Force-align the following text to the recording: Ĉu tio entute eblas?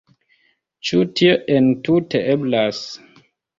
Ĉu 0.91 1.01
tio 1.19 1.35
entute 1.59 2.25
eblas? 2.35 2.83